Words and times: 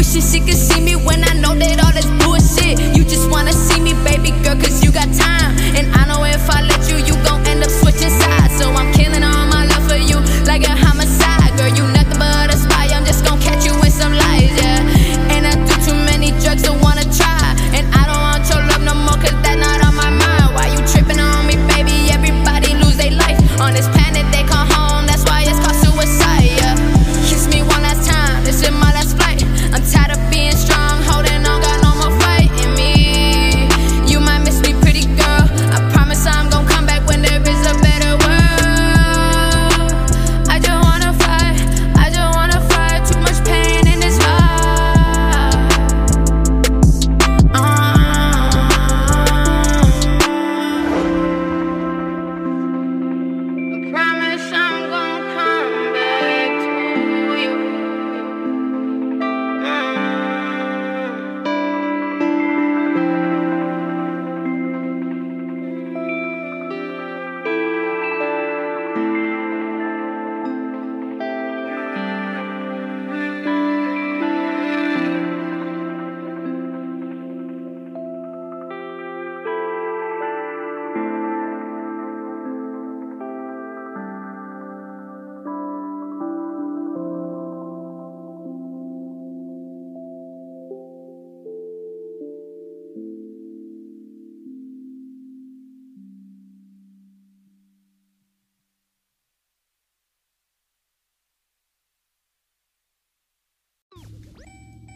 Wishing 0.00 0.22
she 0.22 0.40
could 0.40 0.56
see 0.56 0.80
me 0.80 0.96
when 0.96 1.22
I 1.24 1.34
know 1.34 1.54
that 1.54 1.76
all 1.84 1.92
this 1.92 2.08
bullshit. 2.24 2.96
You 2.96 2.99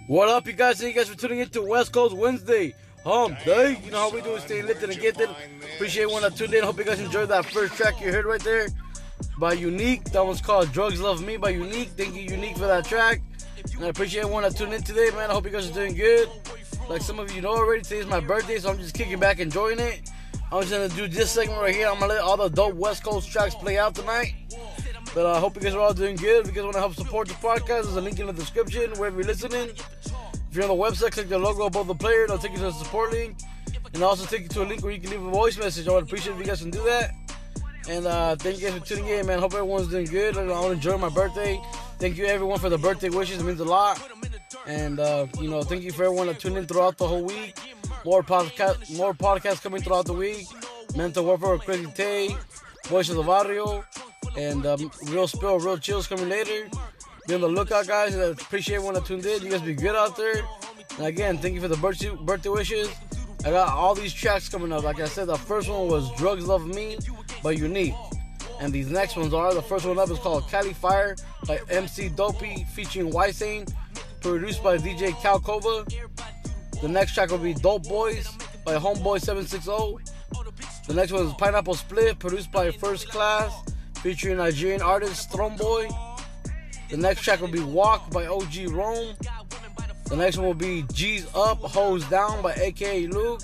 What 0.07 0.29
up, 0.29 0.47
you 0.47 0.53
guys? 0.53 0.79
Thank 0.79 0.95
you 0.95 1.01
guys 1.01 1.09
for 1.09 1.17
tuning 1.17 1.39
in 1.39 1.49
to 1.49 1.63
West 1.63 1.91
Coast 1.91 2.15
Wednesday. 2.15 2.75
Hump 3.05 3.43
Day. 3.43 3.81
You 3.83 3.91
know 3.91 4.01
how 4.01 4.11
we 4.11 4.21
do 4.21 4.35
it, 4.35 4.43
staying 4.43 4.67
lifted 4.67 4.91
and 4.91 5.03
it 5.03 5.29
Appreciate 5.77 6.03
everyone 6.03 6.21
that 6.21 6.37
tuned 6.37 6.53
in. 6.53 6.63
Hope 6.63 6.77
you 6.77 6.85
guys 6.85 7.01
enjoyed 7.01 7.31
that 7.31 7.47
first 7.47 7.73
track 7.73 7.99
you 8.03 8.13
heard 8.13 8.27
right 8.27 8.43
there 8.45 8.69
by 9.39 9.57
YouNeek. 9.57 10.13
That 10.13 10.27
one's 10.27 10.43
called 10.43 10.69
Druggzz 10.69 11.01
Love 11.01 11.25
Me 11.25 11.39
by 11.39 11.55
YouNeek. 11.55 11.89
Thank 11.89 12.15
you, 12.15 12.29
YouNeek, 12.29 12.59
for 12.59 12.67
that 12.67 12.85
track. 12.85 13.23
And 13.77 13.87
I 13.87 13.89
appreciate 13.89 14.21
everyone 14.21 14.43
that 14.43 14.55
tuned 14.55 14.75
in 14.75 14.83
today, 14.83 15.09
man. 15.13 15.31
I 15.31 15.33
hope 15.33 15.47
you 15.47 15.51
guys 15.51 15.71
are 15.71 15.73
doing 15.73 15.95
good. 15.95 16.29
Like 16.87 17.01
some 17.01 17.19
of 17.19 17.33
you 17.33 17.41
know 17.41 17.53
already, 17.57 17.81
today's 17.81 18.07
my 18.07 18.21
birthday, 18.21 18.59
so 18.59 18.73
I'm 18.73 18.79
just 18.79 18.95
kicking 18.95 19.19
back, 19.19 19.41
enjoying 19.41 19.79
it. 19.79 20.11
I'm 20.53 20.61
just 20.61 20.71
gonna 20.71 20.91
do 20.91 21.09
this 21.09 21.31
segment 21.31 21.63
right 21.63 21.75
here. 21.75 21.89
I'm 21.89 21.99
gonna 21.99 22.13
let 22.13 22.21
all 22.21 22.37
the 22.37 22.51
dope 22.51 22.75
West 22.75 23.05
Coast 23.05 23.33
tracks 23.33 23.55
play 23.55 23.79
out 23.79 23.95
tonight. 23.95 24.35
But 25.15 25.27
I 25.27 25.39
hope 25.39 25.55
you 25.55 25.63
guys 25.63 25.75
are 25.75 25.81
all 25.81 25.95
doing 25.95 26.17
good. 26.17 26.41
If 26.41 26.49
you 26.49 26.53
guys 26.53 26.65
want 26.65 26.75
to 26.75 26.81
help 26.81 26.95
support 26.95 27.29
the 27.29 27.35
podcast, 27.35 27.85
there's 27.85 27.97
a 27.97 28.01
link 28.01 28.19
in 28.19 28.27
the 28.27 28.33
description 28.33 28.91
wherever 28.99 29.17
you're 29.17 29.27
listening. 29.27 29.71
If 29.71 30.55
you're 30.55 30.65
on 30.65 30.77
the 30.77 30.85
website, 30.85 31.13
click 31.13 31.29
the 31.29 31.39
logo 31.39 31.67
above 31.67 31.87
the 31.87 31.95
player. 31.95 32.25
It'll 32.25 32.39
take 32.39 32.53
you 32.53 32.59
to 32.59 32.65
the 32.65 32.73
support 32.73 33.13
link. 33.13 33.39
And 33.93 34.03
I'll 34.03 34.11
also 34.11 34.27
take 34.27 34.43
you 34.43 34.49
to 34.49 34.63
a 34.63 34.65
link 34.65 34.83
where 34.83 34.93
you 34.93 35.01
can 35.01 35.11
leave 35.11 35.25
a 35.25 35.31
voice 35.31 35.57
message. 35.57 35.87
I 35.87 35.93
would 35.93 36.05
appreciate 36.05 36.33
if 36.33 36.39
you 36.41 36.45
guys 36.45 36.61
can 36.61 36.71
do 36.71 36.83
that. 36.85 37.13
And 37.89 38.07
uh, 38.07 38.35
thank 38.37 38.61
you 38.61 38.69
guys 38.69 38.79
for 38.79 38.85
tuning 38.85 39.07
in, 39.07 39.27
man. 39.27 39.39
Hope 39.39 39.55
everyone's 39.55 39.89
doing 39.89 40.07
good. 40.07 40.37
I'll 40.37 40.71
enjoy 40.73 40.97
my 40.99 41.11
birthday. 41.11 41.61
Thank 41.99 42.17
you 42.17 42.27
everyone 42.27 42.59
for 42.59 42.69
the 42.69 42.79
birthday 42.79 43.09
wishes. 43.09 43.41
It 43.41 43.45
means 43.45 43.61
a 43.61 43.65
lot. 43.65 44.01
And 44.67 44.99
uh, 44.99 45.27
you 45.41 45.49
know, 45.49 45.63
thank 45.63 45.83
you 45.83 45.93
for 45.93 46.05
everyone 46.05 46.27
that 46.27 46.41
tuned 46.41 46.57
in 46.57 46.67
throughout 46.67 46.99
the 46.99 47.07
whole 47.07 47.23
week. 47.23 47.57
More 48.05 48.23
podcast, 48.23 48.97
more 48.97 49.15
podcasts 49.15 49.63
coming 49.63 49.81
throughout 49.81 50.07
the 50.07 50.13
week. 50.13 50.47
Mental 50.97 51.25
Warfare 51.25 51.53
with 51.53 51.63
Crazy 51.63 51.87
Tay, 51.87 52.37
Voice 52.87 53.09
of 53.09 53.17
the 53.17 53.23
Barrio, 53.23 53.85
and 54.37 54.67
um, 54.67 54.91
Real 55.05 55.27
Spill, 55.27 55.59
Real 55.59 55.79
Chills 55.79 56.07
coming 56.07 56.29
later. 56.29 56.69
Be 57.27 57.35
on 57.35 57.41
the 57.41 57.49
lookout, 57.49 57.87
guys. 57.87 58.17
I 58.17 58.25
appreciate 58.25 58.77
everyone 58.77 58.95
that 58.95 59.07
tuned 59.07 59.25
in. 59.25 59.43
You 59.43 59.51
guys 59.51 59.63
be 59.63 59.75
good 59.75 59.97
out 59.97 60.17
there. 60.17 60.43
And 60.99 61.07
again, 61.07 61.39
thank 61.39 61.55
you 61.55 61.61
for 61.61 61.69
the 61.69 61.77
birthday, 61.77 62.11
birthday 62.11 62.51
wishes. 62.51 62.89
I 63.45 63.51
got 63.51 63.69
all 63.69 63.95
these 63.95 64.13
tracks 64.13 64.49
coming 64.49 64.73
up. 64.73 64.85
Like 64.85 65.01
I 65.01 65.07
said, 65.07 65.27
the 65.27 65.37
first 65.37 65.69
one 65.69 65.89
was 65.89 66.11
Druggzz 66.13 66.47
Love 66.47 66.67
Me 66.67 66.99
by 67.43 67.55
YouNeek. 67.55 67.95
And 68.61 68.73
these 68.73 68.91
next 68.91 69.17
ones 69.17 69.35
are 69.35 69.53
the 69.53 69.63
first 69.63 69.85
one 69.85 69.99
up 69.99 70.11
is 70.11 70.19
called 70.19 70.49
Cali 70.49 70.73
Fire 70.73 71.17
by 71.47 71.59
Emcee 71.59 72.15
Dopey 72.15 72.67
featuring 72.75 73.11
Ysane, 73.11 73.73
produced 74.21 74.63
by 74.63 74.79
DJ 74.79 75.11
Calkova. 75.11 75.91
The 76.81 76.89
next 76.89 77.15
track 77.15 77.31
will 77.31 77.39
be 77.39 77.55
Dope 77.55 77.85
Boys 77.89 78.29
by 78.65 78.77
Homeboy 78.77 79.21
760. 79.21 80.15
The 80.87 80.95
next 80.95 81.13
one 81.13 81.27
is 81.27 81.33
Pineapple 81.35 81.75
Spliff, 81.75 82.19
produced 82.19 82.53
by 82.53 82.71
First 82.71 83.09
Class, 83.09 83.53
featuring 84.05 84.37
Nigerian 84.37 84.83
artist 84.83 85.31
Throneboy. 85.31 85.89
The 86.91 86.97
next 86.99 87.23
track 87.23 87.41
will 87.41 87.49
be 87.49 87.61
Walk 87.61 88.11
by 88.11 88.27
OG 88.27 88.69
Rome. 88.69 89.17
The 90.11 90.17
next 90.17 90.37
one 90.37 90.47
will 90.47 90.53
be 90.53 90.85
G's 90.93 91.27
Up, 91.35 91.57
Hoes 91.61 92.05
Down 92.11 92.43
by 92.43 92.53
AKA 92.53 93.07
Luke. 93.07 93.41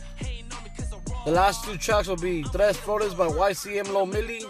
The 1.24 1.30
last 1.30 1.64
two 1.64 1.78
tracks 1.78 2.08
will 2.08 2.16
be 2.16 2.42
Tres 2.42 2.76
Flores 2.76 3.14
by 3.14 3.26
YCM 3.28 3.86
LOMILI 3.86 4.44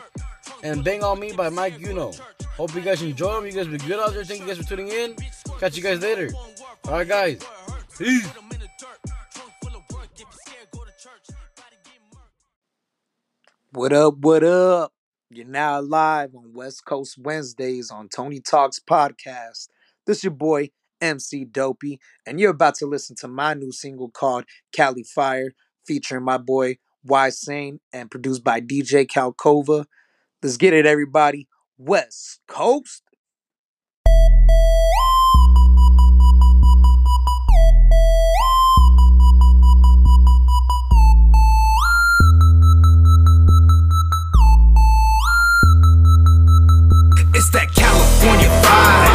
and 0.65 0.83
Bang 0.83 1.05
On 1.05 1.19
Me 1.19 1.31
by 1.31 1.49
Mic 1.49 1.81
Uno. 1.87 2.11
Hope 2.57 2.75
you 2.75 2.81
guys 2.81 3.01
enjoy 3.03 3.33
them. 3.35 3.47
You 3.47 3.53
guys 3.53 3.69
be 3.69 3.79
good 3.79 4.01
out 4.01 4.12
there. 4.12 4.25
Thank 4.25 4.41
you 4.41 4.49
guys 4.49 4.59
for 4.59 4.65
tuning 4.65 4.89
in. 4.89 5.15
Catch 5.61 5.77
you 5.77 5.83
guys 5.85 6.03
later. 6.03 6.29
Alright, 6.89 7.07
guys. 7.07 7.41
Peace. 7.97 8.29
What 13.71 13.93
up? 13.93 14.17
What 14.19 14.43
up? 14.43 14.93
You're 15.32 15.47
now 15.47 15.81
live 15.81 16.35
on 16.35 16.55
West 16.55 16.85
Coast 16.85 17.17
Wednesdays 17.17 17.93
on 17.93 18.09
Tony 18.09 18.41
Talks 18.41 18.81
Podcast. 18.81 19.69
This 20.05 20.19
is 20.19 20.25
your 20.25 20.32
boy 20.32 20.71
Emcee 21.00 21.49
Dopey, 21.49 22.00
and 22.27 22.41
you're 22.41 22.50
about 22.50 22.75
to 22.79 22.87
listen 22.87 23.15
to 23.21 23.29
my 23.29 23.55
new 23.55 23.71
single 23.71 24.11
called 24.11 24.44
Cali 24.73 25.05
Fire, 25.05 25.53
featuring 25.87 26.25
my 26.25 26.37
boy 26.37 26.79
Ysane 27.06 27.79
and 27.93 28.11
produced 28.11 28.43
by 28.43 28.61
DJ 28.61 29.06
Calkova. 29.06 29.85
Let's 30.43 30.56
get 30.56 30.73
it, 30.75 30.85
everybody. 30.85 31.47
West 31.79 32.41
Coast. 32.49 33.05
That 47.52 47.75
California 47.75 48.49
vibe. 48.62 49.10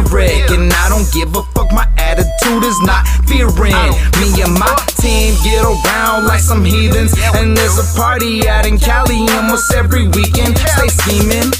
And 0.00 0.72
I 0.72 0.88
don't 0.88 1.04
give 1.12 1.28
a 1.36 1.42
fuck, 1.52 1.70
my 1.72 1.86
attitude 1.98 2.64
is 2.64 2.80
not 2.80 3.06
fearing. 3.28 3.76
Me 4.16 4.32
and 4.40 4.56
my 4.56 4.72
team 4.96 5.36
get 5.44 5.60
around 5.62 6.26
like 6.26 6.40
some 6.40 6.64
heathens. 6.64 7.12
And 7.36 7.56
there's 7.56 7.78
a 7.78 7.86
party 7.98 8.48
out 8.48 8.66
in 8.66 8.78
Cali 8.78 9.28
almost 9.36 9.72
every 9.74 10.08
weekend. 10.08 10.56
Stay 10.56 10.88
scheming. 10.88 11.52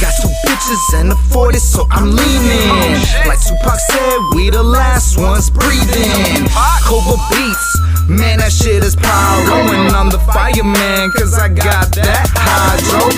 Got 0.00 0.12
two 0.20 0.28
bitches 0.44 1.00
and 1.00 1.12
a 1.12 1.16
40, 1.32 1.58
so 1.58 1.86
I'm 1.90 2.10
leaning. 2.10 3.00
Like 3.28 3.40
Tupac 3.44 3.78
said, 3.80 4.18
we 4.34 4.50
the 4.50 4.62
last 4.62 5.18
ones 5.18 5.48
breathing. 5.48 6.48
Cobra 6.84 7.16
beats, 7.30 7.78
man, 8.08 8.38
that 8.40 8.52
shit 8.52 8.84
is 8.84 8.96
pyro. 8.96 9.56
And 9.72 9.96
I'm 9.96 10.10
the 10.10 10.18
fireman, 10.32 11.12
cause 11.12 11.34
I 11.38 11.48
got 11.48 11.92
that 11.96 12.28
hydro. 12.32 13.08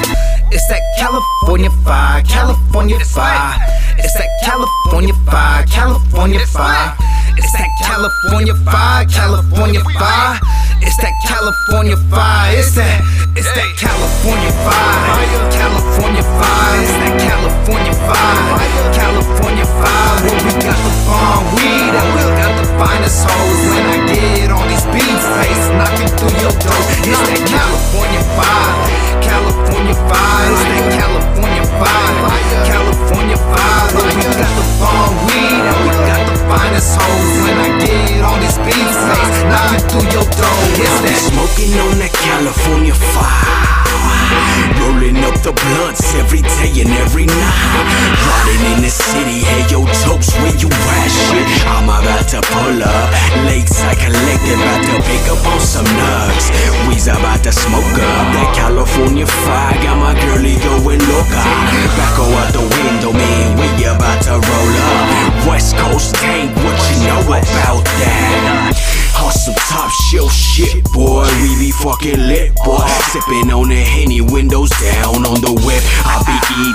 It's 0.50 0.66
that 0.68 0.82
California 0.98 1.70
fire, 1.84 2.22
California 2.22 2.98
fire. 3.00 3.58
It's 3.98 4.14
that 4.14 4.30
California 4.44 5.14
fire, 5.26 5.64
California 5.66 6.46
fire. 6.46 6.94
It's 7.36 7.52
that 7.52 7.70
California 7.82 8.54
fire, 8.62 9.04
California 9.06 9.82
fire. 9.98 10.38
It's 10.80 10.96
that 11.02 11.14
California 11.26 11.96
fire. 12.10 12.56
It's 12.56 12.74
that, 12.78 13.02
it's 13.34 13.50
that 13.50 13.70
California 13.76 14.52
fire, 14.62 15.50
California 15.50 16.22
fire. 16.22 16.78
It's 16.78 16.94
that 16.94 17.14
California 17.26 17.94
fire, 18.06 18.94
California 18.94 19.66
fire. 19.66 20.18
We 20.46 20.52
got 20.62 20.78
the 20.78 20.92
farm 21.06 21.44
weed 21.58 21.92
and 21.98 22.08
we 22.14 22.22
got 22.38 22.52
the 22.54 22.66
finest 22.78 23.26
hoes. 23.26 23.60
When 23.66 23.82
I 23.82 23.98
get 24.14 24.47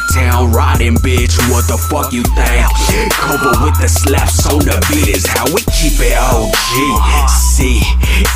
be 0.08 0.20
E-Town 0.20 0.52
riding, 0.52 0.96
bitch. 0.96 1.38
What 1.52 1.68
the 1.68 1.78
fuck 1.78 2.14
you 2.14 2.24
think? 2.24 3.12
Cover 3.12 3.52
with 3.64 3.80
the 3.80 3.88
slaps 3.88 4.46
on 4.48 4.60
the 4.60 4.78
beat 4.90 5.16
is 5.16 5.26
how 5.26 5.46
we 5.46 5.62
keep 5.72 6.00
it 6.00 6.18
OG. 6.18 7.30
C 7.30 7.82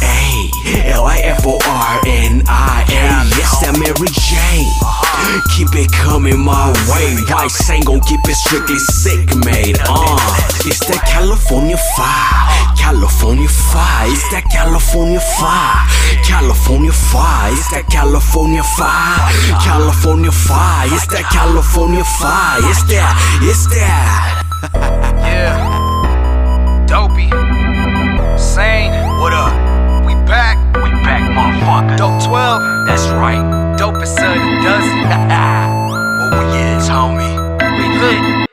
A 0.01 0.51
L 0.91 1.05
I 1.05 1.19
F 1.23 1.45
O 1.45 1.59
R 1.65 2.01
N 2.05 2.43
I 2.47 2.83
A. 2.87 3.27
Yes, 3.37 3.59
that 3.61 3.77
Mary 3.79 4.07
Jane. 4.11 4.96
Keep 5.55 5.75
it 5.75 5.91
coming 5.91 6.39
my 6.39 6.71
way. 6.89 7.15
Rice 7.29 7.69
ain't 7.69 7.85
gon' 7.85 8.01
keep 8.01 8.19
it 8.25 8.35
strictly 8.35 8.77
sick 8.77 9.27
made. 9.45 9.77
Uh, 9.87 10.17
it's 10.65 10.85
that 10.87 11.03
California 11.05 11.77
fire. 11.97 12.75
California 12.77 13.49
fire. 13.49 14.07
It's 14.09 14.29
that 14.31 14.45
California 14.51 15.19
fire. 15.19 15.83
California 16.23 16.91
fire. 16.91 17.51
It's 17.51 17.69
that 17.71 17.87
California 17.89 18.63
fire. 18.63 19.17
California 19.59 20.31
fire. 20.31 20.87
It's 20.93 21.07
that 21.07 21.25
California 21.31 22.03
fire. 22.03 22.59
It's 22.69 22.83
that. 22.93 23.13
It's 23.41 23.65
that. 23.73 24.43
Yeah. 25.27 26.85
Dopey. 26.87 27.29
Sane. 28.39 28.93
What 29.19 29.33
up? 29.33 29.53
We 30.05 30.13
back. 30.25 30.57
We 30.77 30.89
back, 31.03 31.21
motherfucker 31.35 31.97
dopest 33.87 34.17
son 34.17 34.37
does 34.63 34.87
what 36.19 36.31
we 36.33 36.57
is, 36.59 36.89
homie. 36.89 37.35
We 37.77 37.85
lit. 37.99 38.47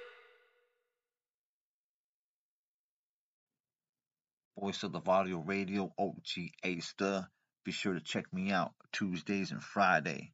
Voice 4.60 4.82
of 4.84 4.92
the 4.92 5.00
Barrio 5.00 5.38
Radio, 5.38 5.92
OG 5.98 6.50
Aster. 6.64 7.28
Be 7.64 7.72
sure 7.72 7.94
to 7.94 8.00
check 8.00 8.26
me 8.32 8.52
out 8.52 8.72
Tuesdays 8.92 9.50
and 9.50 9.62
Friday. 9.62 10.32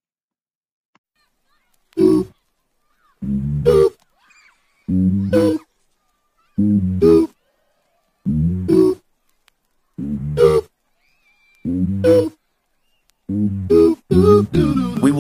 Boop. 1.96 2.32
Boop. 3.24 3.92
Boop. 4.90 5.49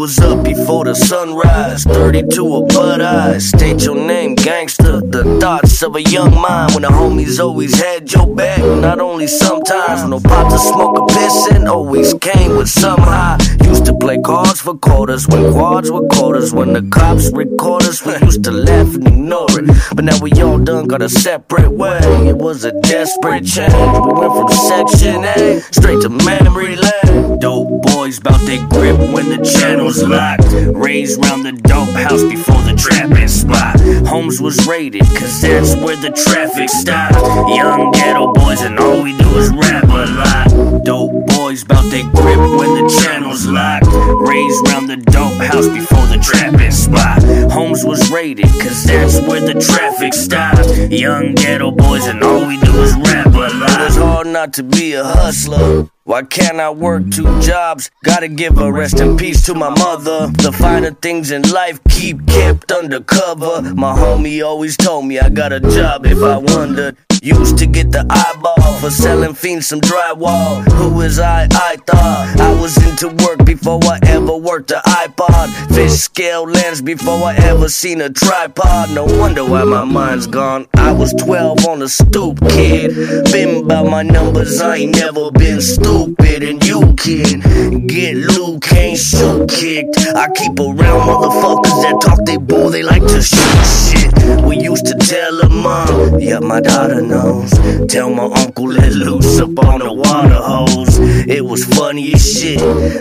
Was 0.00 0.18
up 0.20 0.42
before 0.42 0.86
the 0.86 0.94
sunrise, 0.94 1.84
32 1.84 2.54
of 2.56 2.68
Bud 2.68 3.02
Eyes. 3.02 3.50
State 3.50 3.84
your 3.84 3.96
name, 3.96 4.34
gangster. 4.34 4.98
The 5.02 5.38
thoughts 5.38 5.82
of 5.82 5.94
a 5.94 6.00
young 6.00 6.34
mind 6.40 6.72
when 6.72 6.84
the 6.84 6.88
homies 6.88 7.38
always 7.38 7.78
had 7.78 8.10
your 8.10 8.34
back. 8.34 8.60
Not 8.60 8.98
only 8.98 9.26
sometimes, 9.26 10.02
no 10.08 10.18
pot 10.18 10.50
to 10.52 10.58
smoke 10.58 10.96
a 10.96 11.06
piss 11.12 11.48
and 11.52 11.68
always 11.68 12.14
came 12.14 12.56
with 12.56 12.70
some 12.70 12.98
high. 12.98 13.36
Used 13.62 13.84
to 13.86 13.94
play 13.94 14.16
cards 14.24 14.62
for 14.62 14.74
quarters 14.74 15.28
when 15.28 15.52
quads 15.52 15.90
were 15.90 16.08
quarters. 16.08 16.54
When 16.54 16.72
the 16.72 16.82
cops 16.90 17.30
record 17.30 17.82
us, 17.82 18.02
we 18.02 18.16
used 18.24 18.42
to 18.44 18.52
laugh 18.52 18.94
and 18.94 19.06
ignore 19.06 19.50
it. 19.50 19.66
But 19.94 20.06
now 20.06 20.18
we 20.22 20.32
all 20.40 20.58
done 20.58 20.86
got 20.86 21.02
a 21.02 21.10
separate 21.10 21.72
way. 21.72 22.00
It 22.26 22.38
was 22.38 22.64
a 22.64 22.72
desperate 22.80 23.44
change. 23.44 23.74
We 23.74 24.12
went 24.14 24.32
from 24.32 24.48
section 24.48 25.24
A 25.24 25.60
straight 25.60 26.00
to 26.00 26.08
memory 26.08 26.76
lane. 26.76 27.38
Dope 27.38 27.79
boys 27.94 28.20
bout 28.20 28.40
they 28.46 28.58
grip 28.68 28.98
when 29.12 29.28
the 29.28 29.38
channel's 29.44 30.02
locked. 30.02 30.44
Raised 30.74 31.22
round 31.24 31.44
the 31.44 31.52
dope 31.52 31.88
house 31.90 32.22
before 32.22 32.62
the 32.62 32.74
trapping 32.76 33.28
spot. 33.28 33.78
Homes 34.06 34.40
was 34.40 34.66
raided, 34.66 35.02
cause 35.02 35.40
that's 35.40 35.74
where 35.76 35.96
the 35.96 36.10
traffic 36.10 36.68
stopped. 36.68 37.14
Young 37.54 37.90
ghetto 37.92 38.32
boys, 38.32 38.62
and 38.62 38.78
all 38.78 39.02
we 39.02 39.16
do 39.16 39.28
is 39.38 39.50
rap 39.50 39.84
a 39.84 40.04
lot. 40.20 40.84
Dope 40.84 41.26
boys 41.28 41.64
bout 41.64 41.84
they 41.90 42.02
grip 42.02 42.40
when 42.58 42.70
the 42.78 43.00
channel's 43.02 43.46
locked. 43.46 43.86
Raised 43.86 44.68
round 44.68 44.88
the 44.88 44.96
dope 44.96 45.40
house 45.40 45.68
before 45.68 46.06
the 46.06 46.18
trapping 46.22 46.70
spot. 46.70 47.22
Homes 47.52 47.84
was 47.84 48.10
raided, 48.10 48.46
cause 48.60 48.84
that's 48.84 49.20
where 49.26 49.40
the 49.40 49.60
traffic 49.60 50.14
stopped. 50.14 50.68
Young 50.90 51.34
ghetto 51.34 51.70
boys, 51.70 52.06
and 52.06 52.22
all 52.22 52.46
we 52.46 52.58
do 52.60 52.72
is 52.82 52.94
rap 52.96 53.26
a 53.26 53.54
lot. 53.54 53.86
It's 53.86 53.96
hard 53.96 54.26
not 54.26 54.52
to 54.54 54.62
be 54.62 54.94
a 54.94 55.04
hustler. 55.04 55.88
Why 56.10 56.24
can't 56.24 56.58
I 56.58 56.70
work 56.70 57.08
two 57.12 57.40
jobs? 57.40 57.88
Gotta 58.02 58.26
give 58.26 58.58
a 58.58 58.72
rest 58.72 58.98
in 58.98 59.16
peace 59.16 59.46
to 59.46 59.54
my 59.54 59.68
mother. 59.68 60.26
The 60.26 60.50
finer 60.50 60.90
things 60.90 61.30
in 61.30 61.42
life 61.42 61.78
keep 61.88 62.26
kept 62.26 62.72
undercover. 62.72 63.62
My 63.76 63.94
homie 63.94 64.44
always 64.44 64.76
told 64.76 65.06
me 65.06 65.20
I 65.20 65.28
got 65.28 65.52
a 65.52 65.60
job 65.60 66.06
if 66.06 66.20
I 66.20 66.36
wondered. 66.36 66.96
Used 67.22 67.58
to 67.58 67.66
get 67.66 67.92
the 67.92 68.06
eyeball 68.08 68.72
for 68.80 68.88
selling 68.88 69.34
fiends 69.34 69.66
some 69.66 69.82
drywall. 69.82 70.62
Who 70.72 71.02
is 71.02 71.18
I? 71.18 71.48
I 71.52 71.76
thought 71.76 72.40
I 72.40 72.58
was 72.58 72.78
into 72.78 73.08
work 73.22 73.44
before 73.44 73.78
I 73.84 73.98
ever 74.04 74.34
worked 74.38 74.70
a 74.70 74.80
iPod. 74.86 75.74
Fish 75.74 75.92
scale 75.92 76.44
lens 76.44 76.80
before 76.80 77.22
I 77.22 77.36
ever 77.36 77.68
seen 77.68 78.00
a 78.00 78.08
tripod. 78.08 78.92
No 78.92 79.04
wonder 79.04 79.44
why 79.44 79.64
my 79.64 79.84
mind's 79.84 80.26
gone. 80.26 80.66
I 80.72 80.92
was 80.92 81.12
12 81.12 81.66
on 81.66 81.80
the 81.80 81.90
stoop, 81.90 82.40
kid. 82.48 82.94
Been 83.30 83.68
by 83.68 83.82
my 83.82 84.02
numbers, 84.02 84.58
I 84.58 84.76
ain't 84.76 84.96
never 84.96 85.30
been 85.30 85.60
stupid. 85.60 86.42
And 86.42 86.64
you 86.64 86.94
can 86.94 87.86
get 87.86 88.16
Luke, 88.16 88.62
can't 88.62 88.96
shoot 88.96 89.46
kicked. 89.46 89.98
I 90.16 90.30
keep 90.34 90.58
around 90.58 91.06
motherfuckers 91.06 91.82
that 91.82 92.00
talk 92.02 92.24
they 92.24 92.38
bull, 92.38 92.70
they 92.70 92.82
like 92.82 93.02
to 93.02 93.20
shoot 93.20 93.66
shit. 93.66 93.99
We 94.46 94.58
used 94.58 94.86
to 94.86 94.94
tell 94.94 95.42
her 95.42 95.48
mom, 95.48 96.18
yeah, 96.20 96.38
my 96.40 96.60
daughter 96.60 97.00
knows. 97.02 97.50
Tell 97.88 98.10
my 98.10 98.24
uncle 98.24 98.68
let 98.68 98.92
loose 98.92 99.40
up 99.40 99.58
on 99.58 99.80
the 99.80 99.92
water 99.92 100.34
hose. 100.34 100.98
It 101.28 101.44
was 101.44 101.64
funny 101.64 102.14
as 102.14 102.40
shit. 102.40 102.58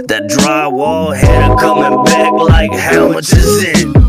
That 0.08 0.30
drywall 0.30 1.16
had 1.16 1.50
her 1.50 1.56
coming 1.58 2.04
back 2.06 2.32
like, 2.34 2.74
how 2.74 3.10
much 3.10 3.32
is 3.34 3.64
it? 3.64 4.09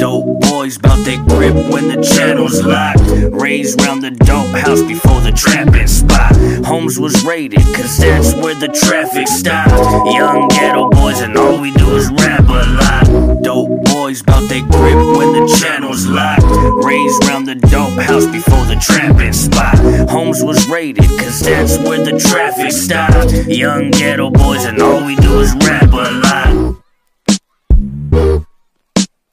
Dope 0.00 0.40
boys 0.40 0.78
bout 0.78 1.04
they 1.04 1.18
grip 1.18 1.54
when 1.70 1.88
the 1.88 2.02
channel's 2.02 2.64
locked. 2.64 3.02
Raised 3.32 3.78
round 3.82 4.02
the 4.02 4.10
dope 4.10 4.46
house 4.56 4.80
before 4.80 5.20
the 5.20 5.30
trapping 5.30 5.86
spot. 5.86 6.34
Homes 6.64 6.98
was 6.98 7.22
raided, 7.22 7.60
cause 7.76 7.98
that's 7.98 8.32
where 8.36 8.54
the 8.54 8.68
traffic 8.68 9.28
stopped. 9.28 9.72
Young 10.10 10.48
ghetto 10.48 10.88
boys, 10.88 11.20
and 11.20 11.36
all 11.36 11.60
we 11.60 11.70
do 11.72 11.86
is 11.96 12.10
rap 12.12 12.48
a 12.48 12.64
lot. 12.80 13.42
Dope 13.42 13.84
boys 13.84 14.22
bout 14.22 14.48
they 14.48 14.62
grip 14.62 14.96
when 15.18 15.34
the 15.34 15.46
channel's 15.60 16.06
locked. 16.06 16.44
Raised 16.82 17.22
round 17.28 17.46
the 17.46 17.56
dope 17.56 18.00
house 18.00 18.24
before 18.24 18.64
the 18.72 18.80
trapping 18.80 19.34
spot. 19.34 19.76
Homes 20.08 20.42
was 20.42 20.66
raided, 20.70 21.04
cause 21.20 21.40
that's 21.40 21.76
where 21.76 22.02
the 22.02 22.18
traffic 22.18 22.72
stopped. 22.72 23.32
Young 23.48 23.90
ghetto 23.90 24.30
boys, 24.30 24.64
and 24.64 24.80
all 24.80 25.04
we 25.04 25.14
do 25.16 25.40
is 25.40 25.54
rap 25.56 25.92
a 25.92 26.10
lot. 26.24 26.80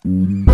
You're 0.08 0.47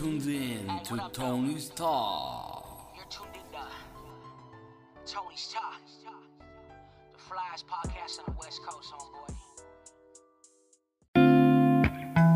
tuned 0.00 0.26
in 0.26 0.66
to 0.82 0.96
Tony's 1.12 1.68
Talk. 1.68 2.94
You're 2.96 3.04
tuned 3.10 3.28
in 3.34 3.42
to 3.52 3.58
Tony's 5.04 5.52
Talk, 5.52 5.82
the 7.12 7.18
flyest 7.18 7.64
podcast 7.66 8.18
on 8.20 8.24
the 8.28 8.32
West 8.40 8.62
Coast, 8.62 8.94
homeboy. 8.94 9.34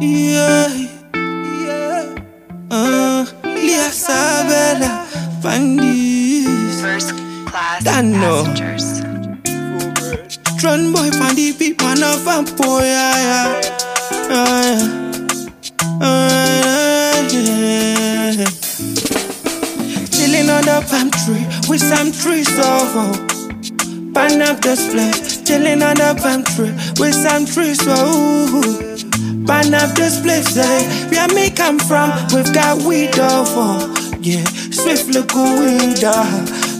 Yeah, 0.02 0.68
yeah. 1.64 2.04
Uh, 2.70 3.24
Lia 3.44 3.90
Sabella, 3.90 5.06
Pandis. 5.40 6.82
First 6.82 7.12
class 7.46 7.82
Dano. 7.82 8.44
passengers. 8.44 9.00
Run 10.62 10.92
boy, 10.92 11.08
Pandi 11.16 11.58
beat, 11.58 11.80
man 11.80 12.02
of 12.02 12.26
a 12.26 12.42
boy, 12.56 12.80
yeah, 12.82 13.16
yeah. 13.16 13.52
Yeah, 13.52 13.53
trees 22.22 22.48
over. 22.58 23.12
Pan 24.14 24.42
up 24.42 24.60
display, 24.60 25.10
chilling 25.44 25.82
on 25.82 25.96
the 25.96 26.14
palm 26.22 26.44
tree 26.44 26.72
with 27.00 27.14
some 27.14 27.46
trees 27.46 27.82
over. 27.86 28.62
Pan 29.46 29.74
up 29.74 29.94
display, 29.94 30.40
say 30.42 30.86
where 31.10 31.28
me 31.28 31.50
come 31.50 31.78
from, 31.78 32.10
we've 32.32 32.52
got 32.54 32.82
weed 32.82 33.18
over. 33.18 33.92
Yeah, 34.20 34.44
swift 34.70 35.08
look 35.08 35.34
weed, 35.34 36.04
uh. 36.04 36.24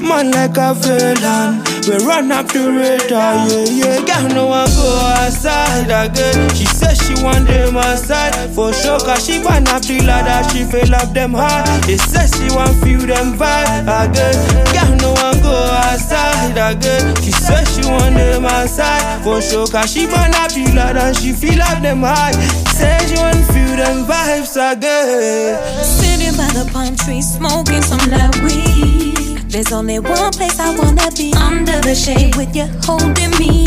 man 0.00 0.30
like 0.30 0.56
a 0.56 0.74
villain. 0.74 1.73
We 1.84 1.96
run 2.00 2.32
up 2.32 2.48
the 2.48 2.72
radar, 2.72 3.44
yeah, 3.44 3.68
yeah. 3.68 4.00
Girl, 4.08 4.28
no 4.34 4.46
one 4.46 4.70
go 4.72 4.88
outside 5.20 5.84
again. 5.84 6.48
She 6.56 6.64
says 6.64 6.96
she 6.96 7.12
want 7.22 7.46
them 7.46 7.76
outside 7.76 8.32
for 8.54 8.72
sure, 8.72 8.98
cause 9.00 9.26
she 9.26 9.42
burn 9.44 9.68
up 9.68 9.82
the 9.82 10.00
ladder, 10.00 10.48
she 10.48 10.64
fill 10.64 10.94
up 10.94 11.12
them 11.12 11.34
high. 11.34 11.62
She 11.84 11.98
says 11.98 12.32
she 12.32 12.48
want 12.56 12.72
feel 12.80 13.04
them 13.04 13.36
vibe 13.36 13.84
again. 13.84 14.32
Girl, 14.72 14.96
no 14.96 15.12
one 15.12 15.36
go 15.44 15.52
outside 15.52 16.56
again. 16.56 17.14
She 17.20 17.30
says 17.30 17.68
she 17.76 17.84
want 17.84 18.16
them 18.16 18.46
outside 18.46 19.22
for 19.22 19.42
sure, 19.42 19.66
cause 19.66 19.92
she 19.92 20.06
burn 20.06 20.32
up 20.40 20.56
the 20.56 20.64
ladder, 20.72 21.12
she 21.12 21.32
feel 21.34 21.60
up 21.60 21.82
them 21.82 22.00
high. 22.00 22.32
Says 22.72 23.10
she 23.10 23.16
want 23.20 23.44
feel 23.52 23.76
them 23.76 24.08
vibes 24.08 24.56
again. 24.56 25.84
Sitting 25.84 26.32
by 26.32 26.48
the 26.56 26.64
palm 26.72 26.96
tree, 26.96 27.20
smoking 27.20 27.82
some 27.82 28.08
that 28.08 28.32
weed. 28.40 29.13
There's 29.54 29.70
only 29.70 30.00
one 30.00 30.32
place 30.32 30.58
I 30.58 30.76
wanna 30.76 31.12
be 31.12 31.32
under 31.34 31.78
the 31.80 31.94
shade 31.94 32.34
with 32.34 32.56
you 32.56 32.66
holding 32.82 33.30
me. 33.38 33.62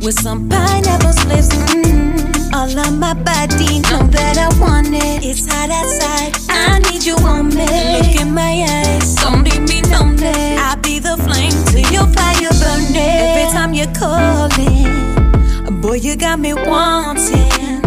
With 0.00 0.18
some 0.18 0.48
pineapple 0.48 1.12
slips, 1.12 1.48
mm, 1.74 2.54
all 2.54 2.80
on 2.80 2.98
my 2.98 3.12
body. 3.12 3.80
Know 3.90 4.02
that 4.16 4.38
I 4.38 4.48
want 4.58 4.88
it. 4.88 5.26
It's 5.28 5.44
hot 5.44 5.68
outside. 5.68 6.32
I 6.48 6.78
need 6.88 7.04
you 7.04 7.16
on 7.16 7.50
me. 7.50 7.66
Look 8.00 8.18
in 8.18 8.32
my 8.32 8.64
eyes. 8.66 9.14
Don't 9.16 9.44
leave 9.44 9.68
me 9.68 9.82
lonely. 9.92 10.56
I'll 10.56 10.80
be 10.80 10.98
the 11.00 11.18
flame 11.18 11.52
till 11.66 11.92
your 11.92 12.06
fire 12.06 12.54
burning. 12.62 12.96
Every 12.96 13.52
time 13.52 13.74
you're 13.74 13.92
calling, 13.92 15.82
boy, 15.82 15.96
you 15.96 16.16
got 16.16 16.40
me 16.40 16.54
wanting 16.54 17.82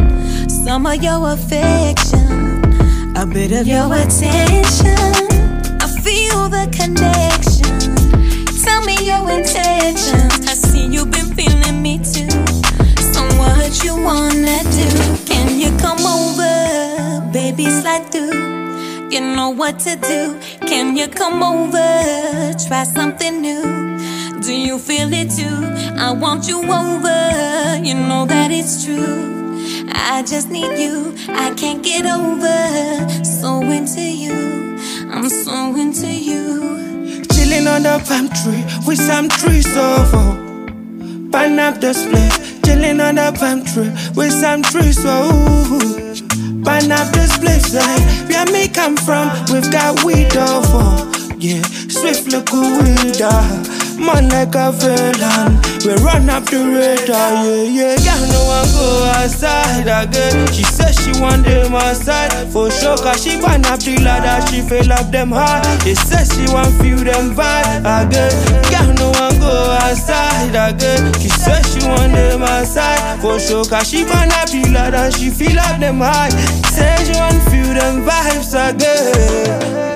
some 0.48 0.86
of 0.86 1.02
your 1.02 1.32
affection. 1.32 2.62
a 3.18 3.26
bit 3.26 3.54
of 3.54 3.66
your 3.66 3.92
attention. 3.92 5.25
The 6.46 6.70
connection. 6.72 7.80
Tell 8.64 8.82
me 8.82 8.96
your 9.04 9.30
intentions. 9.32 10.48
I 10.48 10.54
see 10.54 10.86
you've 10.86 11.10
been 11.10 11.34
feeling 11.34 11.82
me 11.82 11.98
too. 11.98 12.30
So 13.02 13.22
what 13.40 13.84
you 13.84 13.96
wanna 13.96 14.62
do? 14.80 14.90
Can 15.26 15.60
you 15.60 15.76
come 15.78 16.06
over, 16.06 17.32
baby? 17.32 17.66
Slide 17.66 18.12
through. 18.12 19.10
You 19.10 19.22
know 19.36 19.50
what 19.50 19.80
to 19.80 19.96
do. 19.96 20.40
Can 20.68 20.96
you 20.96 21.08
come 21.08 21.42
over? 21.42 22.54
Try 22.68 22.84
something 22.84 23.42
new. 23.42 23.98
Do 24.42 24.54
you 24.54 24.78
feel 24.78 25.12
it 25.12 25.32
too? 25.32 25.66
I 25.98 26.12
want 26.12 26.48
you 26.48 26.60
over. 26.62 27.80
You 27.84 27.96
know 27.96 28.26
that 28.28 28.52
it's 28.52 28.86
true. 28.86 29.58
I 29.92 30.22
just 30.22 30.52
need 30.52 30.78
you. 30.78 31.16
I 31.28 31.56
can't 31.56 31.84
get 31.84 32.06
over. 32.06 33.24
So 33.24 33.62
into 33.62 34.02
you. 34.02 34.65
I'm 35.12 35.30
so 35.30 35.76
into 35.76 36.08
you. 36.08 37.24
Chilling 37.34 37.68
on 37.68 37.84
the 37.84 38.02
palm 38.08 38.30
tree 38.30 38.64
with 38.88 39.00
some 39.00 39.30
trees 39.30 39.68
over. 39.76 40.36
Pan 41.32 41.60
up 41.60 41.80
the 41.80 41.94
split. 41.94 42.32
Chilling 42.66 43.00
on 43.00 43.16
the 43.16 43.32
palm 43.40 43.64
tree 43.64 43.92
with 44.16 44.32
some 44.32 44.62
trees 44.64 45.06
over. 45.06 45.80
Pan 46.64 46.92
up 46.92 47.08
the 47.14 47.28
split 47.28 47.74
like 47.74 48.30
Where 48.30 48.46
me 48.52 48.68
come 48.68 48.98
from, 48.98 49.30
we've 49.52 49.72
got 49.72 50.04
weed 50.04 50.36
over. 50.36 51.12
Yeah, 51.38 51.62
swift 51.62 52.28
look 52.32 52.52
weed. 52.52 53.22
Uh-huh. 53.22 53.85
Man 53.98 54.30
like 54.30 54.56
a 54.56 54.72
villain, 54.72 55.60
we 55.86 55.94
run 56.04 56.30
up 56.30 56.46
the 56.46 56.60
radar, 56.62 57.46
yeah, 57.46 57.64
yeah. 57.64 57.96
Girl, 57.96 58.28
no 58.28 58.42
one 58.46 58.68
go 58.76 59.06
outside 59.16 59.88
again. 59.88 60.48
She 60.52 60.64
says 60.64 60.96
she 61.00 61.12
want 61.22 61.46
them 61.46 61.74
outside 61.74 62.52
for 62.52 62.70
sure, 62.70 62.98
cause 62.98 63.24
she 63.24 63.40
burn 63.40 63.66
up 63.66 63.80
the 63.80 63.98
ladder, 64.04 64.46
she 64.48 64.62
fill 64.62 64.92
up 64.92 65.10
them 65.12 65.32
hard. 65.32 65.64
They 65.82 65.96
says 65.96 66.30
she 66.36 66.46
want 66.54 66.76
feel 66.82 66.98
them 66.98 67.34
vibe 67.34 67.88
again. 67.88 68.32
Girl, 68.70 68.94
no 69.00 69.10
one 69.18 69.40
go 69.40 69.78
outside 69.82 70.54
again. 70.54 71.14
She 71.20 71.30
says 71.30 71.66
she 71.74 71.88
want 71.88 72.12
them 72.14 72.44
outside 72.44 73.20
for 73.22 73.40
sure, 73.40 73.66
cause 73.66 73.90
she 73.90 74.04
burn 74.04 74.32
up 74.32 74.50
the 74.50 74.70
ladder, 74.72 75.10
she 75.18 75.30
fill 75.30 75.58
up 75.58 75.80
them 75.80 76.00
high. 76.00 76.30
Says 76.70 77.08
she 77.08 77.14
want 77.16 77.42
feel 77.50 77.74
them 77.74 78.04
vibes 78.06 78.54
again. 78.54 79.96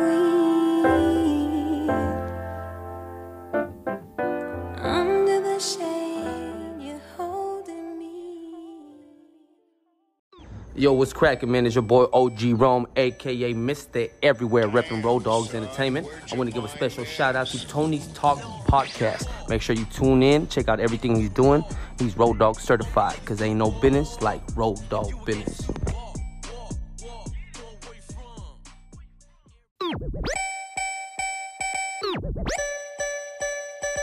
Yo, 10.81 10.91
what's 10.93 11.13
cracking, 11.13 11.51
man? 11.51 11.67
It's 11.67 11.75
your 11.75 11.83
boy 11.83 12.05
OG 12.11 12.59
Rome, 12.59 12.87
aka 12.95 13.53
Mr. 13.53 14.09
Everywhere, 14.23 14.67
repping 14.67 15.03
Road 15.03 15.25
Dogs 15.25 15.53
Entertainment. 15.53 16.07
I 16.31 16.35
want 16.35 16.49
to 16.49 16.53
give 16.55 16.63
a 16.63 16.67
special 16.67 17.05
shout 17.05 17.35
out 17.35 17.45
to 17.49 17.67
Tony's 17.67 18.07
Talk 18.13 18.39
Podcast. 18.65 19.27
Make 19.47 19.61
sure 19.61 19.75
you 19.75 19.85
tune 19.85 20.23
in, 20.23 20.47
check 20.47 20.69
out 20.69 20.79
everything 20.79 21.15
he's 21.15 21.29
doing. 21.29 21.63
He's 21.99 22.17
Road 22.17 22.39
Dog 22.39 22.59
certified, 22.59 23.19
because 23.19 23.43
ain't 23.43 23.59
no 23.59 23.69
business 23.69 24.19
like 24.23 24.41
Road 24.55 24.79
Dog 24.89 25.23
business. 25.23 25.69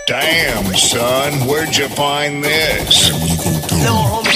Damn, 0.07 0.77
son, 0.77 1.33
where'd 1.49 1.77
you 1.77 1.89
find 1.89 2.45
this? 2.45 4.28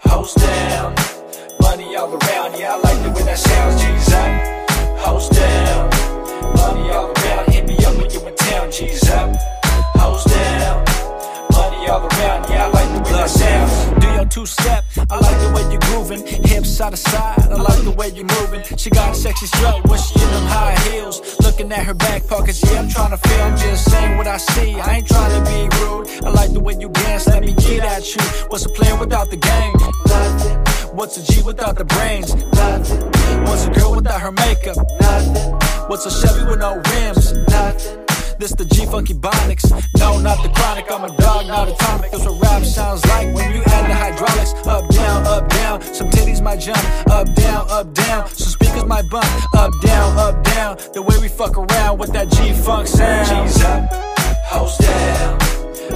Hoes 0.00 0.34
down, 0.34 0.94
money 1.60 1.96
all 1.96 2.10
around. 2.10 2.58
Yeah, 2.58 2.74
I 2.74 2.80
like 2.80 3.02
the 3.02 3.10
way 3.10 3.22
that 3.22 3.38
sounds. 3.38 3.80
G's 3.80 4.12
up, 4.12 4.98
hoes 4.98 5.28
down, 5.28 5.90
money 6.56 6.90
all 6.90 7.12
around. 7.12 7.50
Hit 7.50 7.66
me 7.66 7.76
up 7.84 7.96
when 7.96 8.10
you 8.10 8.26
in 8.26 8.34
town. 8.36 8.70
G's 8.70 9.08
up, 9.10 9.36
hoes 9.96 10.24
down, 10.24 10.84
all 11.88 12.02
around. 12.02 12.50
Yeah, 12.50 12.66
I 12.66 12.70
like 12.70 12.88
the 12.94 13.00
way 13.04 13.12
that 13.12 13.30
sounds. 13.30 14.00
Do 14.00 14.08
your 14.12 14.24
two 14.26 14.46
step, 14.46 14.84
I 15.10 15.16
like 15.18 15.38
the 15.40 15.50
way 15.54 15.62
you're 15.70 15.80
grooving. 15.80 16.26
Hips 16.26 16.70
side 16.70 16.92
to 16.92 16.96
side, 16.96 17.40
I 17.50 17.56
like 17.56 17.82
the 17.84 17.90
way 17.90 18.08
you're 18.08 18.32
moving. 18.40 18.62
She 18.76 18.90
got 18.90 19.12
a 19.12 19.14
sexy 19.14 19.46
strut 19.46 19.86
when 19.88 19.98
she 19.98 20.14
in 20.14 20.30
them 20.30 20.46
high 20.46 20.78
heels. 20.88 21.20
Looking 21.40 21.70
at 21.72 21.84
her 21.84 21.94
back 21.94 22.26
pockets, 22.26 22.62
yeah, 22.64 22.80
I'm 22.80 22.88
trying 22.88 23.10
to 23.10 23.16
feel. 23.16 23.56
Just 23.56 23.90
saying 23.90 24.16
what 24.16 24.26
I 24.26 24.36
see. 24.36 24.74
I 24.74 24.96
ain't 24.96 25.06
trying 25.06 25.32
to 25.36 25.50
be 25.50 25.60
rude. 25.80 26.24
I 26.24 26.30
like 26.30 26.52
the 26.52 26.60
way 26.60 26.74
you 26.78 26.88
dance, 26.88 27.26
let 27.26 27.42
me 27.42 27.54
get 27.54 27.84
at 27.84 28.14
you. 28.14 28.22
What's 28.48 28.64
a 28.64 28.70
player 28.70 28.96
without 28.98 29.30
the 29.30 29.36
game? 29.36 29.72
Nothing. 30.06 30.96
What's 30.96 31.16
a 31.16 31.32
G 31.32 31.42
without 31.42 31.76
the 31.76 31.84
brains? 31.84 32.34
Nothing. 32.34 33.00
What's 33.44 33.66
a 33.66 33.70
girl 33.70 33.94
without 33.96 34.20
her 34.20 34.32
makeup? 34.32 34.76
Nothing. 35.00 35.52
What's 35.88 36.06
a 36.06 36.10
Chevy 36.10 36.44
with 36.48 36.60
no 36.60 36.82
rims? 36.92 37.32
Nothing. 37.48 38.11
This 38.42 38.50
the 38.54 38.64
G 38.64 38.86
Funky 38.86 39.14
Bonics. 39.14 39.70
No, 39.98 40.18
not 40.18 40.42
the 40.42 40.48
chronic. 40.48 40.90
I'm 40.90 41.04
a 41.04 41.16
dog, 41.16 41.46
not 41.46 41.68
atomic. 41.68 42.10
That's 42.10 42.24
what 42.26 42.42
rap 42.42 42.64
sounds 42.64 43.06
like 43.06 43.32
when 43.32 43.54
you 43.54 43.62
add 43.62 43.88
the 43.88 43.94
hydraulics. 43.94 44.52
Up, 44.66 44.88
down, 44.88 45.24
up, 45.28 45.48
down. 45.48 45.80
Some 45.94 46.10
titties 46.10 46.42
might 46.42 46.58
jump. 46.58 46.82
Up, 47.06 47.32
down, 47.36 47.70
up, 47.70 47.94
down. 47.94 48.26
Some 48.26 48.48
speakers 48.48 48.84
might 48.84 49.08
bump. 49.08 49.30
Up, 49.54 49.70
down, 49.80 50.18
up, 50.18 50.42
down. 50.42 50.76
The 50.92 51.02
way 51.02 51.18
we 51.20 51.28
fuck 51.28 51.56
around 51.56 52.00
with 52.00 52.12
that 52.14 52.30
G 52.30 52.52
Funk 52.52 52.88
sound. 52.88 53.28
G's 53.28 53.62
up, 53.62 53.86
hoes 54.50 54.76
down, 54.76 55.38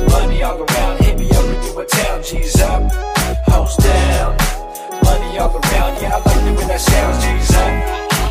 money 0.06 0.44
all 0.44 0.62
around. 0.62 1.00
Hit 1.02 1.18
me 1.18 1.28
up 1.30 1.42
when 1.42 1.62
you 1.64 1.80
in 1.80 1.86
town. 1.88 2.22
G's 2.22 2.60
up, 2.62 2.92
hoes 3.50 3.74
down, 3.74 4.36
money 5.02 5.36
all 5.36 5.50
around. 5.50 6.00
Yeah, 6.00 6.14
I 6.14 6.22
like 6.22 6.44
the 6.46 6.54
way 6.54 6.66
that 6.68 6.80
sounds. 6.80 7.24
G's 7.24 7.56
up, 7.58 7.74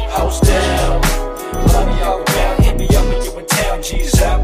hoes 0.10 0.40
down, 0.40 1.02
money 1.68 2.02
all 2.02 2.20
around. 2.20 2.25
G's 3.86 4.20
up, 4.20 4.42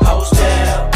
hoes 0.00 0.30
down, 0.30 0.90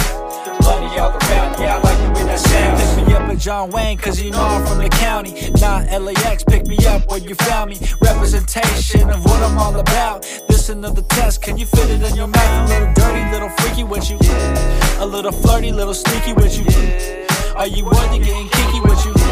money 0.63 0.99
all 0.99 1.11
around. 1.11 1.61
Yeah, 1.61 1.77
I 1.77 1.81
like 1.83 1.99
the 1.99 2.13
way 2.15 2.25
that 2.25 2.39
sounds. 2.39 2.95
Pick 2.95 3.07
me 3.07 3.13
up 3.13 3.23
at 3.29 3.37
John 3.37 3.71
Wayne, 3.73 3.99
cause 3.99 4.23
you 4.23 4.31
know 4.31 4.41
I'm 4.41 4.65
from 4.65 4.79
the 4.79 4.89
county. 4.89 5.51
Not 5.61 5.91
LAX, 5.93 6.45
pick 6.45 6.67
me 6.67 6.79
up 6.87 7.07
where 7.11 7.19
you 7.19 7.35
found 7.35 7.69
me. 7.69 7.79
Representation 8.01 9.11
of 9.11 9.23
what 9.27 9.43
I'm 9.43 9.59
all 9.59 9.79
about. 9.79 10.23
This 10.49 10.71
another 10.71 11.03
test, 11.03 11.43
can 11.43 11.59
you 11.59 11.67
fit 11.67 11.91
it 11.91 12.03
in 12.03 12.17
your 12.17 12.29
mouth? 12.29 12.71
A 12.71 12.73
little 12.73 12.95
dirty, 12.95 13.31
little 13.31 13.51
freaky 13.51 13.85
with 13.85 14.09
you. 14.09 14.17
A 15.01 15.05
little 15.05 15.33
flirty, 15.33 15.71
little 15.71 15.93
sneaky 15.93 16.33
with 16.33 16.57
you. 16.57 16.65
Are 17.55 17.67
you 17.67 17.85
worthy 17.85 18.19
getting 18.19 18.49
kinky 18.49 18.81
with 18.81 19.05
you? 19.05 19.24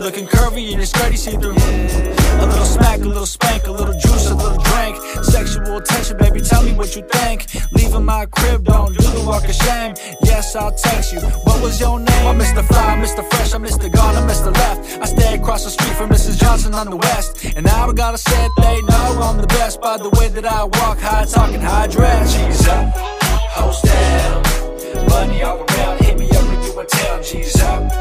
Looking 0.00 0.26
curvy 0.28 0.70
in 0.70 0.78
your 0.78 0.86
skirty 0.86 1.16
see 1.16 1.32
through. 1.32 1.54
A 1.54 2.46
little 2.46 2.64
smack, 2.64 3.00
a 3.00 3.08
little 3.08 3.26
spank, 3.26 3.66
a 3.66 3.72
little 3.72 3.98
juice, 3.98 4.30
a 4.30 4.34
little 4.34 4.62
drink. 4.62 4.96
Sexual 5.24 5.80
tension, 5.80 6.16
baby, 6.16 6.40
tell 6.40 6.62
me 6.62 6.72
what 6.72 6.94
you 6.94 7.02
think. 7.02 7.48
Leaving 7.72 8.04
my 8.04 8.26
crib, 8.26 8.62
don't 8.64 8.96
do 8.96 9.02
the 9.02 9.24
walk 9.26 9.48
of 9.48 9.54
shame. 9.54 9.94
Yes, 10.22 10.54
I'll 10.54 10.70
text 10.70 11.12
you. 11.12 11.20
What 11.20 11.60
was 11.62 11.80
your 11.80 11.98
name? 11.98 12.26
I'm 12.26 12.38
Mr. 12.38 12.64
Fly, 12.64 12.92
I'm 12.92 13.02
Mr. 13.02 13.28
Fresh, 13.28 13.54
I'm 13.54 13.64
Mr. 13.64 13.92
Gone, 13.92 14.14
I'm 14.14 14.28
Mr. 14.28 14.54
Left. 14.54 15.02
I 15.02 15.06
stay 15.06 15.34
across 15.34 15.64
the 15.64 15.70
street 15.70 15.94
from 15.94 16.10
Mrs. 16.10 16.38
Johnson 16.38 16.74
on 16.74 16.88
the 16.90 16.96
west. 16.96 17.44
And 17.56 17.66
now 17.66 17.88
I 17.88 17.92
gotta 17.92 18.18
say 18.18 18.48
they 18.58 18.80
know 18.82 19.20
I'm 19.20 19.38
the 19.38 19.48
best 19.48 19.80
by 19.80 19.96
the 19.98 20.10
way 20.10 20.28
that 20.28 20.46
I 20.46 20.62
walk, 20.62 20.98
high 20.98 21.24
talking, 21.24 21.60
high 21.60 21.88
dress. 21.88 22.34
G's 22.36 22.68
up, 22.68 22.94
hoes 22.94 23.82
down, 23.82 25.08
money 25.08 25.42
all 25.42 25.58
around. 25.58 25.98
Hit 26.02 26.16
me 26.18 26.30
up 26.30 26.46
when 26.46 26.62
you 26.62 26.80
in 26.80 26.86
town. 26.86 27.22
G's 27.24 27.60
up, 27.62 27.92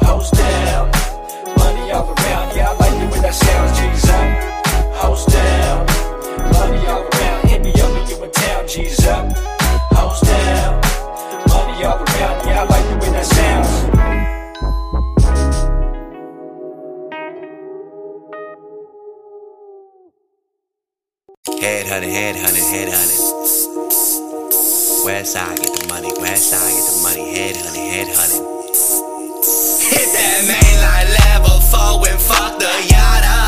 hoes 0.00 0.30
down, 0.30 1.01
money 1.92 2.08
all 2.08 2.14
around. 2.14 2.56
Yeah, 2.56 2.70
I 2.70 2.76
like 2.76 2.98
the 3.00 3.06
way 3.14 3.20
that 3.20 3.34
sounds. 3.34 3.78
G's 3.78 4.08
up, 4.08 4.26
hoes 4.96 5.24
down, 5.26 5.86
money 6.52 6.86
all 6.86 7.02
around. 7.02 7.48
Hit 7.48 7.62
me 7.62 7.72
up 7.72 7.92
when 7.92 8.08
you 8.08 8.24
in 8.24 8.30
town. 8.30 8.68
G's 8.68 9.06
up, 9.06 9.32
hoes 9.92 10.20
down, 10.20 10.80
money 11.48 11.84
all 11.84 11.98
around. 11.98 12.46
Yeah, 12.46 12.62
I 12.62 12.66
like 12.68 12.86
the 12.88 12.96
way 13.00 13.10
that 13.12 13.26
sounds. 13.26 13.68
Head 21.60 21.86
hunting, 21.86 22.10
head 22.10 22.36
hunting, 22.36 22.64
head 22.64 22.88
hunting. 22.90 23.22
West 25.04 25.32
side 25.32 25.58
get 25.58 25.80
the 25.80 25.86
money, 25.88 26.12
west 26.20 26.50
side 26.50 26.72
get 26.72 26.84
the 26.86 27.02
money, 27.02 27.34
head 27.34 27.56
hunting, 27.56 27.88
head 27.90 28.08
hunting. 28.16 28.44
Hit 29.82 30.12
that 30.12 30.44
mainline 30.48 30.71
four 31.72 32.06
and 32.06 32.20
fuck 32.20 32.58
the 32.58 32.70
yada. 32.92 33.41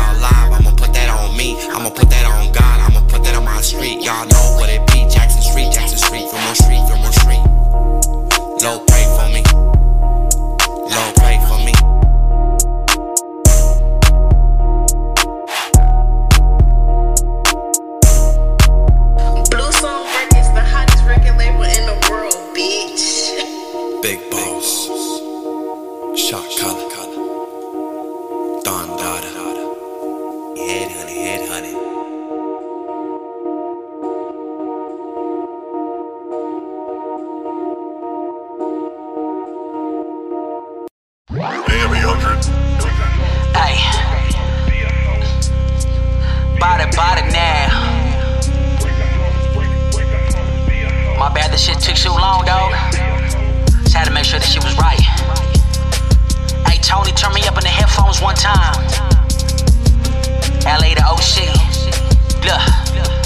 Out 0.00 0.16
alive, 0.16 0.52
I'ma 0.56 0.72
put 0.72 0.92
that 0.94 1.08
on 1.12 1.36
me. 1.36 1.60
I'ma 1.68 1.90
put 1.90 2.08
that 2.08 2.24
on 2.24 2.52
God, 2.52 2.80
I'ma 2.80 3.00
put 3.08 3.22
that 3.24 3.36
on 3.36 3.44
my 3.44 3.60
street. 3.60 4.00
Y'all 4.00 4.26
know 4.26 4.56
what 4.56 4.68
it 4.70 4.80
be. 4.88 5.04
Jackson 5.12 5.42
Street, 5.42 5.70
Jackson 5.72 5.98
Street, 5.98 6.24
Fillmore 6.30 6.54
Street, 6.56 6.82
Fillmore 6.88 7.12
Street. 7.12 7.44
Lord, 8.64 8.86
pray 8.88 9.04
for 9.16 9.28
me. 9.28 9.89
Shit 51.60 51.78
took 51.78 51.94
too 51.94 52.08
long, 52.08 52.46
dog. 52.46 52.72
Just 53.82 53.92
had 53.92 54.04
to 54.06 54.10
make 54.10 54.24
sure 54.24 54.38
that 54.38 54.48
shit 54.48 54.64
was 54.64 54.78
right. 54.78 54.98
Hey, 56.66 56.78
Tony, 56.80 57.12
turn 57.12 57.34
me 57.34 57.42
up 57.46 57.58
in 57.58 57.64
the 57.64 57.68
headphones 57.68 58.22
one 58.22 58.34
time. 58.34 58.80
LA 60.64 60.94
to 60.94 61.04
OC. 61.04 61.52
Look. 62.46 63.19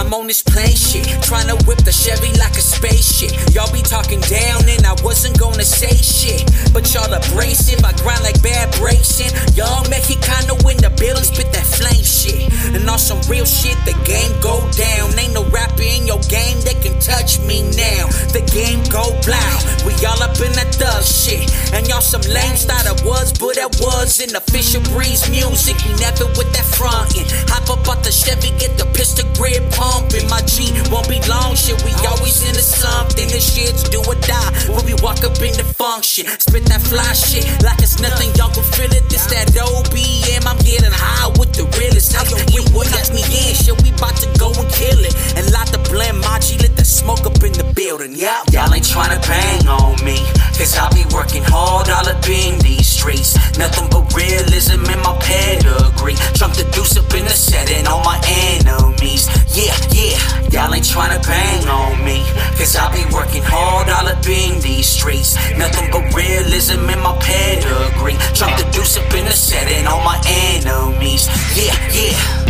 I'm 0.00 0.14
on 0.14 0.26
this 0.26 0.40
plane 0.40 0.72
shit, 0.72 1.04
tryna 1.20 1.60
whip 1.68 1.84
the 1.84 1.92
Chevy 1.92 2.32
like 2.40 2.56
a 2.56 2.64
spaceship. 2.64 3.36
Y'all 3.52 3.68
be 3.68 3.84
talking 3.84 4.20
down 4.32 4.64
and 4.64 4.88
I 4.88 4.96
wasn't 5.04 5.38
gonna 5.38 5.62
say 5.62 5.92
shit. 5.92 6.40
But 6.72 6.88
y'all 6.96 7.12
abrasive, 7.12 7.84
I 7.84 7.92
grind 8.00 8.24
like 8.24 8.40
bad 8.40 8.72
bracing. 8.80 9.28
Young 9.52 9.84
Mexicano 9.92 10.56
in 10.72 10.80
the 10.80 10.88
building, 10.96 11.22
spit 11.22 11.52
that 11.52 11.68
flame 11.68 12.00
shit. 12.00 12.48
And 12.72 12.88
on 12.88 12.96
some 12.96 13.20
real 13.28 13.44
shit, 13.44 13.76
the 13.84 13.92
game 14.08 14.32
go 14.40 14.64
down. 14.72 15.12
Ain't 15.20 15.36
no 15.36 15.44
rapper 15.52 15.84
in 15.84 16.08
your 16.08 16.24
game 16.32 16.56
that 16.64 16.80
can 16.80 16.96
touch 16.96 17.36
me 17.44 17.60
now. 17.76 18.08
The 18.32 18.40
game 18.48 18.80
go 18.88 19.04
loud, 19.28 19.60
we 19.84 19.92
all 20.08 20.16
up 20.24 20.32
in 20.40 20.56
that 20.56 20.72
thug 20.80 21.04
shit. 21.04 21.44
And 21.76 21.84
y'all 21.84 22.00
some 22.00 22.24
lames 22.24 22.64
thought 22.64 22.88
I 22.88 22.96
was, 23.04 23.36
but 23.36 23.60
I 23.60 23.68
wasn't. 23.84 24.32
Official 24.32 24.80
breeze 24.96 25.28
music, 25.28 25.76
we 25.84 25.92
never 26.00 26.24
with 26.40 26.48
that 26.56 26.64
frontin'. 26.64 27.28
Hop 27.52 27.68
up 27.68 27.84
out 27.84 28.00
the 28.00 28.08
Chevy, 28.08 28.56
get 28.56 28.80
the 28.80 28.88
pistol 28.96 29.28
grip 29.36 29.60
pumping. 29.90 30.26
My 30.30 30.40
G 30.46 30.70
won't 30.90 31.10
be 31.10 31.18
long 31.26 31.58
shit, 31.58 31.76
we 31.82 31.92
always 32.06 32.38
into 32.46 32.62
something. 32.62 33.26
This 33.28 33.42
shit's 33.42 33.82
do 33.90 33.98
or 34.06 34.18
die 34.22 34.50
when 34.70 34.86
we 34.86 34.94
walk 35.02 35.26
up 35.26 35.36
in 35.42 35.54
the 35.58 35.66
function. 35.66 36.26
Spit 36.38 36.64
that 36.70 36.82
fly 36.82 37.10
shit 37.12 37.44
like 37.66 37.82
it's 37.82 37.98
nothing, 37.98 38.30
y'all 38.38 38.54
can 38.54 38.64
feel 38.74 38.92
it. 38.94 39.04
This 39.10 39.26
that 39.34 39.50
OBM, 39.58 40.46
I'm 40.46 40.58
getting 40.62 40.94
high 40.94 41.28
with 41.38 41.52
the 41.52 41.66
realest. 41.78 42.14
How 42.14 42.24
you 42.54 42.62
what 42.72 42.86
knocks 42.94 43.10
me 43.10 43.22
in? 43.26 43.52
Shit, 43.58 43.76
we 43.82 43.90
bout 43.98 44.14
to 44.22 44.28
go 44.38 44.54
and 44.54 44.68
kill 44.70 45.00
it. 45.02 45.14
And 45.34 45.50
light 45.50 45.68
the 45.74 45.82
blend, 45.90 46.20
my 46.22 46.38
G, 46.38 46.56
let 46.62 46.76
the 46.76 46.84
smoke 47.00 47.24
up 47.24 47.40
in 47.42 47.52
the 47.56 47.64
building. 47.74 48.12
Yeah, 48.12 48.44
Y'all 48.52 48.72
ain't 48.74 48.84
tryna 48.84 49.20
bang 49.24 49.64
on 49.68 49.96
me, 50.04 50.20
cause 50.56 50.76
I 50.76 50.84
be 50.92 51.04
working 51.14 51.42
hard 51.42 51.88
all 51.88 52.06
up 52.06 52.24
in 52.28 52.58
these 52.60 52.86
streets. 52.86 53.34
Nothing 53.56 53.88
but 53.88 54.04
realism 54.12 54.84
in 54.84 55.00
my 55.00 55.16
pedigree. 55.20 56.16
Trump 56.36 56.54
the 56.54 56.68
deuce 56.76 56.96
up 57.00 57.08
in 57.16 57.24
the 57.24 57.32
setting 57.32 57.86
on 57.88 58.04
my 58.04 58.20
enemies. 58.28 59.32
Yeah, 59.56 59.72
yeah, 59.96 60.20
y'all 60.52 60.74
ain't 60.74 60.84
tryna 60.84 61.24
bang 61.24 61.64
on 61.68 62.04
me, 62.04 62.20
cause 62.60 62.76
I 62.76 62.92
be 62.92 63.04
working 63.14 63.42
hard 63.44 63.88
all 63.88 64.06
up 64.06 64.26
in 64.28 64.60
these 64.60 64.86
streets. 64.86 65.34
Nothing 65.56 65.88
but 65.90 66.04
realism 66.12 66.84
in 66.84 67.00
my 67.00 67.16
pedigree. 67.24 68.18
Trump 68.36 68.60
the 68.60 68.68
deuce 68.72 69.00
up 69.00 69.08
in 69.16 69.24
the 69.24 69.32
setting 69.32 69.86
on 69.86 70.04
my 70.04 70.20
enemies. 70.28 71.28
Yeah, 71.56 71.76
yeah. 71.96 72.40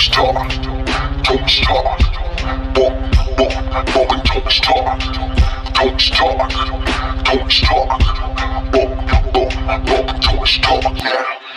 Stark, 0.00 0.48
Tony 1.24 1.48
Stark, 1.48 2.00
Bob, 2.74 3.09
Bob, 3.40 3.86
Bob 3.94 4.12
and 4.12 4.24
Tony 4.26 4.50
Stark, 4.50 5.00
Tony 5.72 5.98
Stark, 5.98 6.50
Tony 7.24 7.50
Stark, 7.50 7.88
Bob, 8.70 9.32
Bob, 9.32 9.86
Bob 9.86 10.10
and 10.10 10.22
Tony 10.22 10.46
Stark. 10.46 11.49